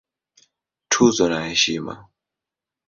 [0.91, 1.93] Tuzo na Heshima